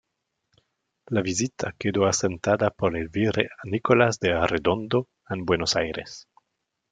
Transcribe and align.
La 1.09 1.21
visita 1.21 1.75
quedó 1.77 2.07
asentada 2.07 2.71
por 2.71 2.97
el 2.97 3.09
Virrey 3.09 3.49
Nicolás 3.65 4.19
de 4.19 4.33
Arredondo 4.33 5.07
en 5.29 5.45
Buenos 5.45 5.75
Aires. 5.75 6.27